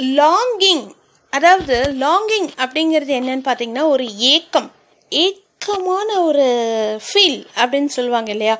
Longing 0.00 0.86
அதாவது 1.30 1.76
longing 2.00 2.48
அப்படிங்கிறது 2.56 3.12
என்னன்னு 3.18 3.44
பார்த்தீங்கன்னா 3.48 3.88
ஒரு 3.88 4.16
ஏக்கம். 4.18 4.70
ஏக்கமான 5.10 6.22
ஒரு 6.24 6.46
ஃபீல் 7.08 7.46
அப்படின்னு 7.56 7.86
சொல்லுவாங்க 7.86 8.30
இல்லையா? 8.30 8.56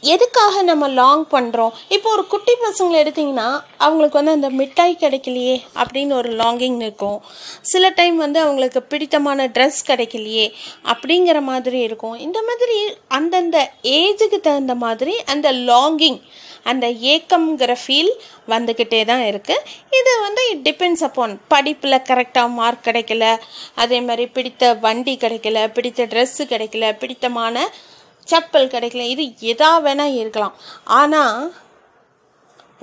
எதுக்காக 0.00 0.62
நம்ம 0.62 0.88
லாங் 0.88 1.22
பண்ணுறோம் 1.30 1.70
இப்போ 1.88 2.10
ஒரு 2.10 2.26
குட்டி 2.26 2.52
பசங்களை 2.52 2.98
எடுத்திங்கன்னா 3.04 3.60
அவங்களுக்கு 3.76 4.18
வந்து 4.18 4.30
அந்த 4.30 4.50
மிட்டாய் 4.50 4.96
கிடைக்கலையே 5.00 5.56
அப்படின்னு 5.74 6.12
ஒரு 6.12 6.30
லாங்கிங் 6.32 6.76
இருக்கும். 6.76 7.22
சில 7.60 7.88
டைம் 7.88 8.16
வந்து 8.16 8.40
அவங்களுக்கு 8.40 8.82
பிடித்தமான 8.82 9.46
ட்ரெஸ் 9.46 9.80
கிடைக்கலையே 9.86 10.52
அப்படிங்கிற 10.84 11.42
மாதிரி 11.42 11.80
இருக்கும். 11.80 12.18
இந்த 12.18 12.42
மாதிரி 12.42 12.78
அந்தந்த 13.08 13.72
ஏஜுக்கு 13.82 14.40
தகுந்த 14.40 14.74
மாதிரி 14.74 15.22
அந்த 15.24 15.52
லாங்கிங் 15.52 16.20
அந்த 16.72 16.86
ஏக்கம்ங்கிற 17.12 17.74
ஃபீல் 17.82 18.12
வந்துக்கிட்டே 18.52 19.00
தான் 19.10 19.24
இருக்குது 19.30 19.66
இது 19.98 20.12
வந்து 20.26 20.42
இட் 20.52 20.64
டிபெண்ட்ஸ் 20.68 21.04
அப்பான் 21.08 21.34
படிப்பில் 21.52 22.04
கரெக்டாக 22.10 22.56
மார்க் 22.58 22.86
கிடைக்கல 22.88 23.26
அதே 23.84 24.00
மாதிரி 24.08 24.26
பிடித்த 24.36 24.72
வண்டி 24.86 25.14
கிடைக்கல 25.24 25.60
பிடித்த 25.76 26.08
ட்ரெஸ்ஸு 26.14 26.44
கிடைக்கல 26.54 26.88
பிடித்தமான 27.02 27.66
செப்பல் 28.26 28.72
கிடைக்கல 28.74 29.04
இது 29.14 29.24
எதா 29.52 29.70
வேணால் 29.86 30.16
இருக்கலாம். 30.22 30.54
ஆனால் 31.00 31.40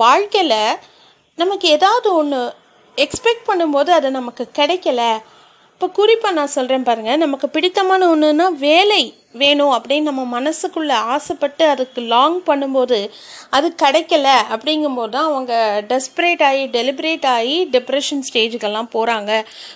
வாழ்க்கையில் 0.00 0.78
நமக்கு 1.38 1.66
ஏதாவது 1.76 2.08
ஒன்று 2.20 2.40
எக்ஸ்பெக்ட் 3.04 3.48
பண்ணும்போது 3.48 3.90
அது 3.98 4.08
நமக்கு 4.18 4.44
கிடைக்கல. 4.58 5.02
இப்போ 5.74 5.86
குறிப்பாக 5.98 6.36
நான் 6.38 6.54
சொல்கிறேன் 6.54 6.86
பாருங்கள் 6.88 7.22
நமக்கு 7.24 7.46
பிடித்தமான 7.54 8.08
ஒன்றுன்னா 8.14 8.46
வேலை. 8.66 9.02
வேணும் 9.34 9.72
அப்படின்னு 9.74 10.08
நம்ம 10.10 10.22
மனசுக்குள்ளே 10.34 10.96
ஆசைப்பட்டு 11.14 11.64
அதுக்கு 11.68 12.00
லாங் 12.06 12.38
பண்ணும்போது 12.46 12.98
அது 13.50 13.68
கிடைக்கல 13.82 14.28
அப்படிங்கும்போது 14.54 15.10
தான் 15.10 15.30
அவங்க 15.30 15.54
டெஸ்பரேட் 15.88 16.42
ஆகி 16.42 16.64
டெலிபரேட் 16.70 17.28
ஆகி 17.34 17.56
டிப்ரெஷன் 17.72 18.26
ஸ்டேஜுக்கெல்லாம் 18.28 18.92
போகிறாங்க 18.92 19.32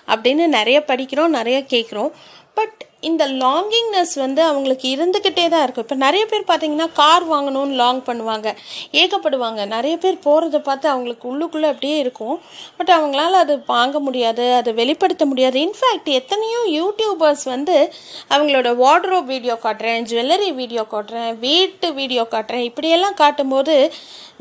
அப்படின்னு 0.09 0.47
நிறைய 0.59 0.81
படிக்கிறோம் 0.89 1.37
நிறைய 1.39 1.61
கேட்குறோம் 1.71 2.13
பட் 2.55 2.78
இந்த 3.03 3.25
லாங்கிங்னஸ் 3.43 4.15
வந்து 4.23 4.41
அவங்களுக்கு 4.43 4.87
இருந்துக்கிட்டே 4.95 5.45
தான் 5.53 5.65
இருக்கும். 5.65 5.85
இப்போ 5.87 5.97
நிறைய 6.05 6.23
பேர் 6.31 6.49
பார்த்தீங்கன்னா 6.49 6.87
கார் 7.01 7.25
வாங்கணும்னு 7.33 7.79
லாங் 7.83 8.01
பண்ணுவாங்க. 8.09 8.49
ஏகப்படுவாங்க. 9.01 9.61
நிறைய 9.75 9.97
பேர் 10.05 10.17
போகிறத 10.27 10.59
பார்த்து 10.69 10.87
அவங்களுக்கு 10.93 11.27
உள்ளுக்குள்ளே 11.33 11.69
அப்படியே 11.73 11.97
இருக்கும். 12.05 12.37
பட் 12.79 12.93
அவங்களால 12.97 13.41
அது 13.45 13.57
வாங்க 13.75 13.99
முடியாது 14.07 14.47
அதை 14.61 14.73
வெளிப்படுத்த 14.83 15.27
முடியாது. 15.33 15.59
இன்ஃபேக்ட் 15.67 16.11
எத்தனையோ 16.21 16.63
யூடியூபர்ஸ் 16.79 17.47
வந்து 17.55 17.77
அவங்களோட 18.35 18.71
வார்ட்ரோப் 18.85 19.31
வீடியோ 19.35 19.57
காட்டுறேன் 19.67 20.09
ஜுவல்லரி 20.13 20.51
வீடியோ 20.63 20.85
காட்டுறேன் 20.95 21.33
வீட்டு 21.47 21.89
வீடியோ 22.01 22.25
காட்டுறேன். 22.35 22.67
இப்படியெல்லாம் 22.71 23.21
காட்டும்போது 23.23 23.77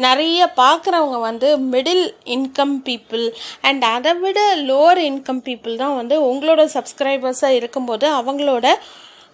நிறைய 0.06 0.40
பார்க்குறவங்க 0.60 1.20
வந்து 1.20 1.48
மிடில் 1.72 2.04
இன்கம் 2.34 2.76
பீப்புள் 2.88 3.24
அண்ட் 3.68 3.84
அதை 3.94 4.12
விட 4.24 4.40
லோவர் 4.68 5.00
இன்கம் 5.12 5.42
பீப்புள் 5.48 5.80
தான் 5.84 5.96
வந்து 6.00 6.16
உங்களோட 6.32 6.64
சப்ஸ்கிரைபர்ஸாக 6.76 7.58
இருக்கும்போது 7.60 8.06
அவங்களோட 8.20 8.46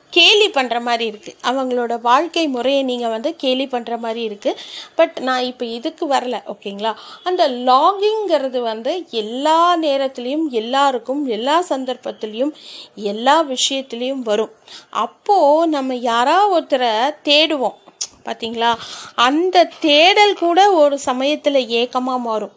கேலி 0.10 0.48
பண்ணுற 0.48 0.82
மாதிரி 0.82 1.06
இருக்குது 1.12 1.38
அவங்களோட 1.50 2.02
வாழ்க்கை 2.02 2.48
முறையை 2.48 2.84
நீங்கள் 2.84 3.10
வந்து 3.10 3.36
கேலி 3.36 3.66
பண்ணுற 3.66 3.98
மாதிரி 3.98 4.28
இருக்குது 4.30 4.60
பட் 4.96 5.20
நான் 5.20 5.44
இப்போ 5.44 5.66
இதுக்கு 5.66 6.08
வரல 6.08 6.42
ஓகேங்களா? 6.54 6.92
அந்த 7.24 7.50
லாகிங்கிறது 7.50 8.60
வந்து 8.60 9.06
எல்லா 9.10 9.78
நேரத்துலேயும் 9.78 10.48
எல்லாருக்கும் 10.50 11.26
எல்லா 11.26 11.64
சந்தர்ப்பத்துலேயும் 11.70 12.54
எல்லா 12.96 13.44
விஷயத்துலேயும் 13.44 14.24
வரும். 14.32 14.54
அப்போது 14.90 15.70
நம்ம 15.70 15.96
யாராவது 15.96 16.54
ஒருத்தரை 16.58 16.92
தேடுவோம் 17.30 17.78
பார்த்தீங்களா 18.26 18.76
அந்த 19.14 19.70
தேடல் 19.80 20.36
கூட 20.36 20.72
ஒரு 20.72 21.00
சமயத்தில் 21.00 21.68
ஏக்கமாக 21.82 22.26
மாறும். 22.30 22.54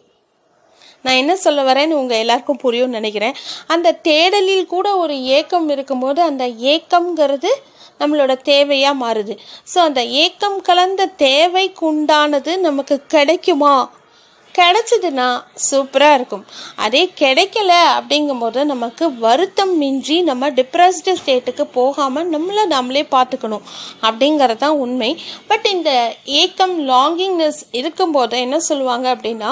நான் 1.05 1.19
என்ன 1.21 1.33
சொல்ல 1.35 1.63
வரேன்னு 1.69 1.99
உங்கள் 2.01 2.21
எல்லாருக்கும் 2.23 2.63
புரியும்னு 2.63 2.97
நினைக்கிறேன். 2.99 3.35
அந்த 3.73 3.97
தேடலில் 4.07 4.71
கூட 4.75 4.87
ஒரு 4.97 5.17
ஏக்கம் 5.37 5.69
இருக்கும்போது 5.69 6.21
அந்த 6.21 6.45
ஏக்கம்ங்கிறது 6.73 7.51
நம்மளோட 7.99 8.33
தேவையாக 8.49 9.01
மாறுது. 9.03 9.33
ஸோ 9.73 9.77
அந்த 9.89 10.01
ஏக்கம் 10.23 10.57
கலந்த 10.61 11.05
தேவைக்கு 11.27 11.83
உண்டானது 11.91 12.51
நமக்கு 12.67 12.97
கிடைக்குமா? 13.15 13.75
கிடைச்சதுன்னா 14.55 15.25
சூப்பராக 15.69 16.17
இருக்கும். 16.17 16.43
அதே 16.75 17.01
கிடைக்கல 17.19 17.71
அப்படிங்கும்போது 17.97 18.59
நமக்கு 18.63 19.05
வருத்தம் 19.25 19.73
மிஞ்சி 19.77 20.17
நம்ம 20.21 20.49
டிப்ரெஸ்டு 20.49 21.13
ஸ்டேட்டுக்கு 21.19 21.63
போகாமல் 21.79 22.29
நம்மளை 22.35 22.63
நம்மளே 22.75 23.03
பார்த்துக்கணும். 23.15 23.65
அப்படிங்கிறது 24.07 24.61
தான் 24.65 24.79
உண்மை. 24.85 25.11
பட் 25.47 25.67
இந்த 25.75 25.91
ஏக்கம் 26.41 26.75
லாங்கிங்னஸ் 26.93 27.61
இருக்கும்போது 27.71 28.39
என்ன 28.45 28.59
சொல்லுவாங்க 28.69 29.07
அப்படின்னா 29.15 29.51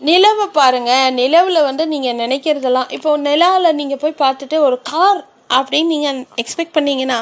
நிலவை 0.00 0.46
பாருங்க. 0.58 0.92
நிலவில் 1.20 1.66
வந்து 1.68 1.84
நீங்கள் 1.92 2.18
நினைக்கிறதெல்லாம் 2.22 2.90
இப்போ 2.96 3.10
நிலாவில் 3.28 3.76
நீங்கள் 3.80 4.00
போய் 4.02 4.20
பார்த்துட்டு 4.24 4.56
ஒரு 4.66 4.76
கார் 4.90 5.20
அப்படின்னு 5.58 5.92
நீங்கள் 5.94 6.18
எக்ஸ்பெக்ட் 6.42 6.76
பண்ணீங்கன்னா 6.76 7.18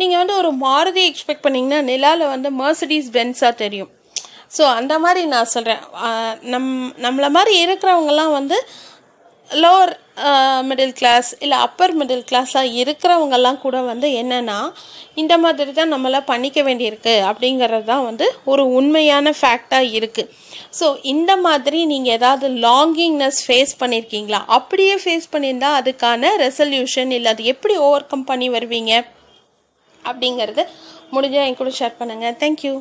நீங்கள் 0.00 0.20
வந்து 0.22 0.34
ஒரு 0.40 0.50
மாருதி 0.66 1.02
எக்ஸ்பெக்ட் 1.10 1.44
பண்ணிங்கன்னா 1.46 1.80
நிலாவில் 1.90 2.32
வந்து 2.34 2.50
மர்சடிஸ் 2.60 3.10
பென்ஸாக 3.16 3.54
தெரியும். 3.62 3.90
ஸோ 4.56 4.62
அந்த 4.78 4.94
மாதிரி 5.04 5.22
நான் 5.34 5.50
சொல்கிறேன் 5.54 5.82
நம் 6.52 6.70
நம்மளை 7.04 7.28
மாதிரி 7.36 7.52
இருக்கிறவங்கலாம் 7.64 8.32
வந்து 8.38 8.56
லோவர் 9.50 9.92
மிடில் 10.62 10.92
கிளாஸ் 10.92 11.36
இல்லை 11.38 11.58
அப்பர் 11.58 11.94
மிடில் 11.96 12.24
கிளாஸாக 12.30 12.72
இருக்கிறவங்கெல்லாம் 12.82 13.58
கூட 13.58 13.80
வந்து 13.80 14.08
என்னென்னா 14.22 14.58
இந்த 15.14 15.38
மாதிரி 15.38 15.72
தான் 15.72 15.92
நம்மளாம் 15.92 16.24
பண்ணிக்க 16.24 16.62
வேண்டியிருக்கு 16.62 17.14
அப்படிங்கிறது 17.30 17.84
தான் 17.84 18.04
வந்து 18.04 18.26
ஒரு 18.44 18.64
உண்மையான 18.72 19.32
ஃபேக்டாக 19.40 19.92
இருக்குது 19.92 20.30
ஸோ 20.80 20.96
இந்த 21.02 21.36
மாதிரி 21.36 21.84
நீங்கள் 21.84 22.12
ஏதாவது 22.12 22.48
லாங்கிங்னஸ் 22.48 23.40
ஃபேஸ் 23.46 23.74
பண்ணியிருக்கீங்களா? 23.80 24.40
அப்படியே 24.48 24.96
ஃபேஸ் 24.96 25.32
பண்ணியிருந்தால் 25.32 25.78
அதுக்கான 25.80 26.32
ரெசல்யூஷன் 26.36 27.10
இல்லை 27.10 27.30
அது 27.30 27.44
எப்படி 27.44 27.76
ஓவர் 27.76 28.06
கம் 28.06 28.24
பண்ணி 28.24 28.48
வருவீங்க? 28.50 28.92
அப்படிங்கிறது 30.04 30.62
முடிஞ்சால் 31.12 31.46
என் 31.46 31.56
கூட 31.56 31.70
ஷேர் 31.78 31.98
பண்ணுங்கள் 31.98 32.36
தேங்க்யூ 32.40 32.74